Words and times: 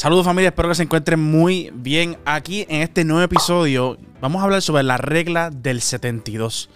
Saludos 0.00 0.24
familia, 0.24 0.48
espero 0.48 0.70
que 0.70 0.74
se 0.74 0.84
encuentren 0.84 1.20
muy 1.20 1.70
bien. 1.74 2.16
Aquí 2.24 2.64
en 2.70 2.80
este 2.80 3.04
nuevo 3.04 3.22
episodio 3.22 3.98
vamos 4.22 4.40
a 4.40 4.46
hablar 4.46 4.62
sobre 4.62 4.82
la 4.82 4.96
regla 4.96 5.50
del 5.50 5.82
72. 5.82 6.70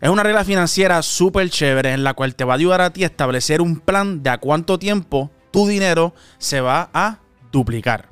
Es 0.00 0.08
una 0.08 0.22
regla 0.22 0.42
financiera 0.42 1.02
súper 1.02 1.50
chévere 1.50 1.92
en 1.92 2.02
la 2.02 2.14
cual 2.14 2.34
te 2.34 2.44
va 2.44 2.54
a 2.54 2.56
ayudar 2.56 2.80
a 2.80 2.90
ti 2.90 3.02
a 3.02 3.08
establecer 3.08 3.60
un 3.60 3.78
plan 3.78 4.22
de 4.22 4.30
a 4.30 4.38
cuánto 4.38 4.78
tiempo 4.78 5.30
tu 5.50 5.66
dinero 5.66 6.14
se 6.38 6.62
va 6.62 6.88
a 6.94 7.18
duplicar. 7.52 8.08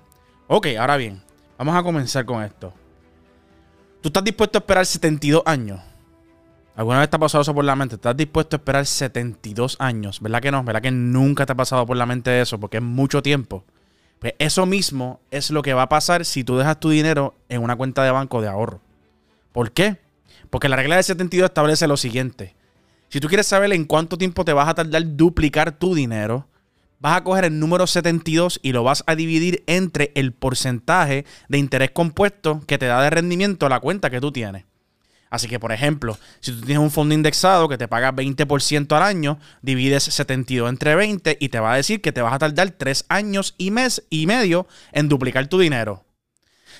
Ok, 0.46 0.66
ahora 0.79 0.98
bien, 0.98 1.22
vamos 1.56 1.74
a 1.74 1.82
comenzar 1.82 2.27
con 2.27 2.45
esto. 2.45 2.74
¿Tú 4.02 4.11
estás 4.11 4.24
dispuesto 4.24 4.58
a 4.58 4.61
esperar 4.61 4.84
72 4.84 5.42
años? 5.46 5.80
¿Alguna 6.77 6.98
vez 6.98 7.08
te 7.08 7.16
ha 7.16 7.18
pasado 7.18 7.40
eso 7.40 7.54
por 7.54 7.64
la 7.64 7.77
mente? 7.77 7.95
¿Estás 7.95 8.14
dispuesto 8.14 8.56
a 8.56 8.58
esperar 8.58 8.84
72 8.84 9.77
años? 9.79 10.20
¿Verdad 10.20 10.42
que 10.42 10.50
no? 10.50 10.62
¿Verdad 10.62 10.82
que 10.82 10.90
nunca 10.90 11.46
te 11.46 11.52
ha 11.52 11.56
pasado 11.56 11.86
por 11.86 11.96
la 11.96 12.04
mente 12.04 12.42
eso? 12.42 12.61
Porque 12.61 12.77
es 12.77 12.82
mucho 12.82 13.22
tiempo. 13.22 13.64
Pues 14.20 14.34
eso 14.38 14.66
mismo 14.66 15.20
es 15.30 15.50
lo 15.50 15.62
que 15.62 15.74
va 15.74 15.82
a 15.82 15.88
pasar 15.88 16.24
si 16.26 16.44
tú 16.44 16.58
dejas 16.58 16.79
tu 16.79 16.90
dinero 16.90 17.34
en 17.48 17.62
una 17.62 17.74
cuenta 17.74 18.04
de 18.04 18.10
banco 18.10 18.43
de 18.43 18.48
ahorro. 18.48 18.80
¿Por 19.50 19.72
qué? 19.72 19.96
Porque 20.50 20.68
la 20.68 20.76
regla 20.76 20.96
de 20.96 21.02
72 21.02 21.48
establece 21.48 21.88
lo 21.88 21.96
siguiente. 21.96 22.54
Si 23.08 23.18
tú 23.18 23.29
quieres 23.29 23.46
saber 23.46 23.72
en 23.72 23.86
cuánto 23.86 24.18
tiempo 24.18 24.44
te 24.44 24.52
vas 24.52 24.68
a 24.68 24.74
tardar 24.74 25.16
duplicar 25.16 25.72
tu 25.72 25.94
dinero, 25.94 26.46
vas 27.00 27.16
a 27.16 27.24
coger 27.24 27.46
el 27.46 27.58
número 27.58 27.86
72 27.86 28.60
y 28.62 28.72
lo 28.72 28.84
vas 28.84 29.02
a 29.06 29.14
dividir 29.14 29.64
entre 29.66 30.12
el 30.14 30.32
porcentaje 30.32 31.24
de 31.48 31.58
interés 31.58 31.90
compuesto 31.90 32.60
que 32.66 32.77
te 32.77 32.86
da 32.86 33.02
de 33.02 33.10
rendimiento 33.10 33.68
la 33.70 33.80
cuenta 33.80 34.10
que 34.10 34.20
tú 34.20 34.32
tienes. 34.32 34.64
Así 35.30 35.47
que, 35.47 35.61
por 35.61 35.70
ejemplo, 35.70 36.19
si 36.41 36.50
tú 36.50 36.61
tienes 36.62 36.83
un 36.83 36.91
fondo 36.91 37.14
indexado 37.14 37.69
que 37.69 37.78
te 37.78 37.86
paga 37.86 38.12
20% 38.12 38.97
al 38.97 39.02
año, 39.02 39.38
divides 39.62 40.02
72 40.02 40.69
entre 40.69 40.97
20 40.97 41.38
y 41.41 41.48
te 41.48 41.61
va 41.61 41.72
a 41.72 41.77
decir 41.77 42.00
que 42.00 42.11
te 42.11 42.20
vas 42.20 42.34
a 42.34 42.38
tardar 42.41 42.70
3 42.72 43.06
años 43.08 43.55
y 43.56 43.70
mes 43.70 44.02
y 44.11 44.27
medio 44.27 44.66
en 44.92 45.08
duplicar 45.08 45.47
tu 45.47 45.61
dinero. 45.61 46.05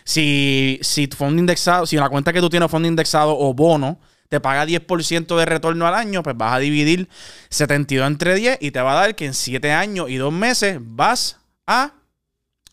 Si, 0.05 0.81
si 0.83 1.07
tu 1.07 1.17
fondo 1.17 1.39
indexado, 1.39 1.87
si 1.87 1.97
la 1.97 2.09
cuenta 2.09 2.33
que 2.33 2.41
tú 2.41 2.51
tienes 2.51 2.71
fondo 2.71 2.89
indexado 2.89 3.39
o 3.39 3.55
bono 3.55 4.01
te 4.29 4.41
paga 4.41 4.67
10% 4.67 5.37
de 5.37 5.45
retorno 5.45 5.87
al 5.87 5.95
año, 5.95 6.23
pues 6.23 6.37
vas 6.37 6.55
a 6.55 6.59
dividir 6.59 7.09
72 7.51 8.07
entre 8.07 8.35
10 8.35 8.59
y 8.61 8.71
te 8.73 8.81
va 8.81 8.93
a 8.93 9.01
dar 9.01 9.15
que 9.15 9.27
en 9.27 9.35
7 9.35 9.73
años 9.73 10.11
y 10.11 10.17
2 10.17 10.33
meses 10.33 10.79
vas 10.81 11.39
a 11.67 11.93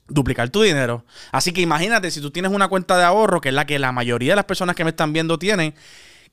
duplicar 0.08 0.50
tu 0.50 0.61
dinero. 0.61 1.05
Así 1.31 1.52
que 1.52 1.61
imagínate 1.61 2.11
si 2.11 2.22
tú 2.22 2.31
tienes 2.31 2.52
una 2.52 2.67
cuenta 2.67 2.97
de 2.97 3.03
ahorro, 3.03 3.41
que 3.41 3.50
es 3.50 3.55
la 3.55 3.66
que 3.66 3.80
la 3.80 3.91
mayoría 3.91 4.33
de 4.33 4.38
las 4.38 4.45
personas 4.45 4.75
que 4.75 4.83
me 4.83 4.91
están 4.91 5.14
viendo 5.14 5.38
tienen, 5.39 5.73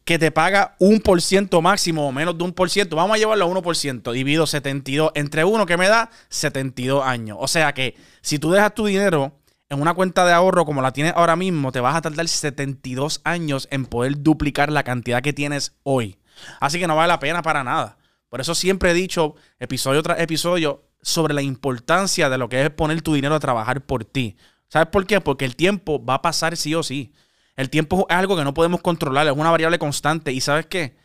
que 0.05 0.19
te 0.19 0.31
paga 0.31 0.77
un 0.79 1.01
por 1.01 1.23
ciento 1.23 1.63
máximo 1.63 2.07
o 2.07 2.13
menos 2.13 2.37
de 2.37 2.45
un 2.45 2.53
por 2.53 2.71
ciento. 2.71 2.97
Vamos 2.97 3.15
a 3.15 3.19
llevarlo 3.19 3.47
a 3.47 3.49
1%. 3.49 4.13
Divido 4.13 4.47
72 4.47 5.13
entre 5.15 5.45
1 5.45 5.67
que 5.67 5.77
me 5.77 5.89
da 5.89 6.11
72 6.29 7.05
años. 7.05 7.39
O 7.41 7.49
sea 7.49 7.73
que 7.73 7.97
si 8.21 8.39
tú 8.39 8.51
dejas 8.51 8.75
tu 8.75 8.85
dinero 8.85 9.33
en 9.71 9.81
una 9.81 9.95
cuenta 9.95 10.27
de 10.27 10.33
ahorro 10.33 10.67
como 10.67 10.83
la 10.83 10.93
tienes 10.93 11.15
ahora 11.17 11.37
mismo, 11.37 11.73
te 11.73 11.81
vas 11.81 11.97
a 11.97 12.03
tardar 12.03 12.29
72 12.29 13.23
años 13.25 13.67
en 13.71 13.87
poder 13.87 14.23
duplicar 14.23 14.71
la 14.71 14.83
cantidad 14.83 15.23
que 15.23 15.33
tienes 15.33 15.73
hoy. 15.83 16.19
Así 16.61 16.79
que 16.79 16.87
no 16.87 16.97
vale 16.97 17.09
la 17.09 17.19
pena 17.19 17.43
para 17.43 17.65
nada. 17.65 17.97
Por 18.35 18.41
eso 18.41 18.57
siempre 18.57 18.91
he 18.91 18.95
dicho, 18.95 19.37
episodio 19.61 20.03
tras 20.03 20.19
episodio, 20.19 20.83
sobre 21.01 21.35
la 21.35 21.43
importancia 21.43 22.29
de 22.29 22.37
lo 22.37 22.49
que 22.49 22.65
es 22.65 22.71
poner 22.71 23.01
tu 23.01 23.15
dinero 23.15 23.37
a 23.37 23.39
trabajar 23.39 23.87
por 23.87 24.05
ti. 24.05 24.37
¿Sabes 24.67 24.89
por 24.89 25.07
qué? 25.07 25.21
Porque 25.21 25.45
el 25.45 25.55
tiempo 25.55 26.05
va 26.05 26.15
a 26.15 26.23
pasar 26.23 26.57
sí 26.57 26.75
o 26.75 26.83
sí. 26.83 27.13
El 27.55 27.71
tiempo 27.71 28.09
es 28.11 28.17
algo 28.17 28.37
que 28.37 28.43
no 28.43 28.53
podemos 28.53 28.81
controlar, 28.81 29.29
es 29.29 29.35
una 29.35 29.53
variable 29.53 29.79
constante. 29.79 30.33
¿Y 30.33 30.41
sabes 30.41 30.67
qué? 30.67 30.97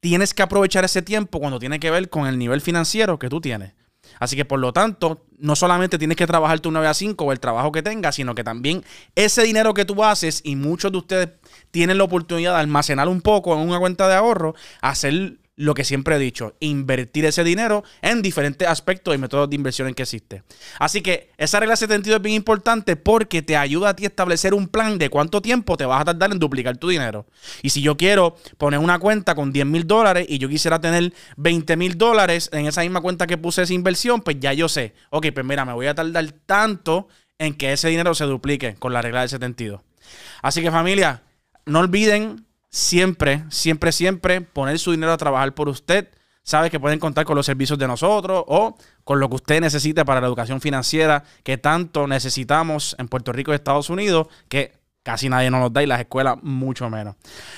Tienes 0.00 0.34
que 0.34 0.42
aprovechar 0.42 0.84
ese 0.84 1.00
tiempo 1.00 1.40
cuando 1.40 1.58
tiene 1.58 1.80
que 1.80 1.90
ver 1.90 2.10
con 2.10 2.26
el 2.26 2.38
nivel 2.38 2.60
financiero 2.60 3.18
que 3.18 3.30
tú 3.30 3.40
tienes. 3.40 3.72
Así 4.20 4.36
que 4.36 4.44
por 4.44 4.60
lo 4.60 4.74
tanto, 4.74 5.24
no 5.38 5.56
solamente 5.56 5.96
tienes 5.96 6.18
que 6.18 6.26
trabajar 6.26 6.60
tu 6.60 6.70
9 6.70 6.88
a 6.88 6.92
5 6.92 7.24
o 7.24 7.32
el 7.32 7.40
trabajo 7.40 7.72
que 7.72 7.82
tengas, 7.82 8.16
sino 8.16 8.34
que 8.34 8.44
también 8.44 8.84
ese 9.14 9.44
dinero 9.44 9.72
que 9.72 9.86
tú 9.86 10.04
haces 10.04 10.42
y 10.44 10.56
muchos 10.56 10.92
de 10.92 10.98
ustedes 10.98 11.28
tienen 11.70 11.96
la 11.96 12.04
oportunidad 12.04 12.52
de 12.52 12.60
almacenar 12.60 13.08
un 13.08 13.22
poco 13.22 13.54
en 13.54 13.66
una 13.66 13.78
cuenta 13.78 14.08
de 14.08 14.14
ahorro, 14.14 14.54
hacer 14.82 15.38
lo 15.56 15.72
que 15.72 15.84
siempre 15.84 16.16
he 16.16 16.18
dicho, 16.18 16.54
invertir 16.60 17.24
ese 17.24 17.42
dinero 17.42 17.82
en 18.02 18.20
diferentes 18.20 18.68
aspectos 18.68 19.14
y 19.14 19.18
métodos 19.18 19.48
de 19.48 19.56
inversión 19.56 19.88
en 19.88 19.94
que 19.94 20.02
existe. 20.02 20.42
Así 20.78 21.00
que 21.00 21.30
esa 21.38 21.58
regla 21.58 21.76
72 21.76 22.16
es 22.16 22.22
bien 22.22 22.36
importante 22.36 22.94
porque 22.94 23.40
te 23.40 23.56
ayuda 23.56 23.90
a 23.90 23.96
ti 23.96 24.04
a 24.04 24.08
establecer 24.08 24.52
un 24.52 24.68
plan 24.68 24.98
de 24.98 25.08
cuánto 25.08 25.40
tiempo 25.40 25.78
te 25.78 25.86
vas 25.86 26.02
a 26.02 26.04
tardar 26.04 26.30
en 26.30 26.38
duplicar 26.38 26.76
tu 26.76 26.88
dinero. 26.88 27.26
Y 27.62 27.70
si 27.70 27.80
yo 27.80 27.96
quiero 27.96 28.36
poner 28.58 28.80
una 28.80 28.98
cuenta 28.98 29.34
con 29.34 29.50
10 29.50 29.66
mil 29.66 29.86
dólares 29.86 30.26
y 30.28 30.38
yo 30.38 30.48
quisiera 30.48 30.78
tener 30.78 31.14
20 31.38 31.76
mil 31.76 31.96
dólares 31.96 32.50
en 32.52 32.66
esa 32.66 32.82
misma 32.82 33.00
cuenta 33.00 33.26
que 33.26 33.38
puse 33.38 33.62
esa 33.62 33.72
inversión, 33.72 34.20
pues 34.20 34.38
ya 34.38 34.52
yo 34.52 34.68
sé, 34.68 34.94
ok, 35.10 35.28
pues 35.32 35.46
mira, 35.46 35.64
me 35.64 35.72
voy 35.72 35.86
a 35.86 35.94
tardar 35.94 36.30
tanto 36.44 37.08
en 37.38 37.54
que 37.54 37.72
ese 37.72 37.88
dinero 37.88 38.14
se 38.14 38.24
duplique 38.24 38.74
con 38.74 38.92
la 38.92 39.00
regla 39.00 39.20
del 39.20 39.30
72. 39.30 39.80
Así 40.42 40.62
que 40.62 40.70
familia, 40.70 41.22
no 41.64 41.80
olviden 41.80 42.45
siempre, 42.70 43.44
siempre, 43.50 43.92
siempre 43.92 44.40
poner 44.40 44.78
su 44.78 44.90
dinero 44.90 45.12
a 45.12 45.16
trabajar 45.16 45.54
por 45.54 45.68
usted. 45.68 46.08
Sabe 46.42 46.70
que 46.70 46.78
pueden 46.78 47.00
contar 47.00 47.24
con 47.24 47.34
los 47.34 47.46
servicios 47.46 47.78
de 47.78 47.88
nosotros 47.88 48.44
o 48.46 48.76
con 49.02 49.18
lo 49.18 49.28
que 49.28 49.34
usted 49.34 49.60
necesite 49.60 50.04
para 50.04 50.20
la 50.20 50.28
educación 50.28 50.60
financiera 50.60 51.24
que 51.42 51.58
tanto 51.58 52.06
necesitamos 52.06 52.94
en 52.98 53.08
Puerto 53.08 53.32
Rico 53.32 53.50
y 53.50 53.56
Estados 53.56 53.90
Unidos, 53.90 54.28
que 54.48 54.72
casi 55.06 55.28
nadie 55.28 55.52
nos 55.52 55.60
los 55.60 55.72
da 55.72 55.84
y 55.84 55.86
las 55.86 56.00
escuelas 56.00 56.36
mucho 56.42 56.90
menos. 56.90 57.14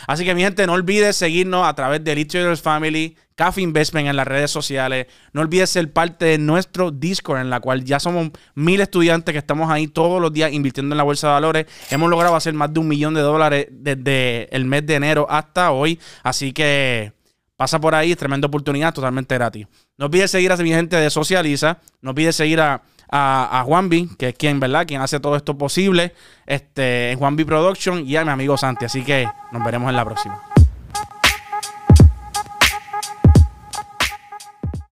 Así 0.06 0.22
que 0.22 0.34
mi 0.34 0.42
gente, 0.42 0.66
no 0.66 0.74
olvides 0.74 1.16
seguirnos 1.16 1.66
a 1.66 1.74
través 1.74 2.04
de 2.04 2.12
Elite 2.12 2.32
Traders 2.32 2.60
Family, 2.60 3.16
Cafe 3.36 3.62
Investment 3.62 4.06
en 4.06 4.16
las 4.16 4.28
redes 4.28 4.50
sociales. 4.50 5.06
No 5.32 5.40
olvides 5.40 5.70
ser 5.70 5.90
parte 5.90 6.26
de 6.26 6.36
nuestro 6.36 6.90
Discord, 6.90 7.40
en 7.40 7.48
la 7.48 7.60
cual 7.60 7.84
ya 7.84 8.00
somos 8.00 8.32
mil 8.54 8.82
estudiantes 8.82 9.32
que 9.32 9.38
estamos 9.38 9.70
ahí 9.70 9.88
todos 9.88 10.20
los 10.20 10.30
días 10.30 10.52
invirtiendo 10.52 10.92
en 10.92 10.98
la 10.98 11.04
bolsa 11.04 11.28
de 11.28 11.32
valores. 11.32 11.66
Hemos 11.88 12.10
logrado 12.10 12.36
hacer 12.36 12.52
más 12.52 12.70
de 12.70 12.80
un 12.80 12.88
millón 12.88 13.14
de 13.14 13.22
dólares 13.22 13.68
desde 13.70 14.54
el 14.54 14.66
mes 14.66 14.84
de 14.84 14.96
enero 14.96 15.26
hasta 15.30 15.70
hoy. 15.70 15.98
Así 16.22 16.52
que 16.52 17.14
pasa 17.56 17.80
por 17.80 17.94
ahí, 17.94 18.14
tremenda 18.14 18.46
oportunidad, 18.46 18.92
totalmente 18.92 19.34
gratis. 19.34 19.66
No 19.96 20.04
olvides 20.04 20.30
seguir 20.30 20.52
a 20.52 20.56
mi 20.58 20.68
gente 20.68 20.96
de 20.96 21.08
Socializa. 21.08 21.78
No 22.02 22.10
olvides 22.10 22.36
seguir 22.36 22.60
a 22.60 22.82
a, 23.10 23.60
a 23.60 23.64
Juanvi, 23.64 24.10
que 24.18 24.28
es 24.28 24.34
quien, 24.34 24.60
¿verdad? 24.60 24.86
Quien 24.86 25.00
hace 25.00 25.20
todo 25.20 25.36
esto 25.36 25.56
posible, 25.56 26.14
este, 26.46 27.12
en 27.12 27.18
Juanvi 27.18 27.44
Production 27.44 28.06
y 28.06 28.16
a 28.16 28.24
mi 28.24 28.30
amigo 28.30 28.56
Santi. 28.56 28.84
Así 28.84 29.02
que 29.02 29.28
nos 29.52 29.64
veremos 29.64 29.90
en 29.90 29.96
la 29.96 30.04
próxima. 30.04 30.47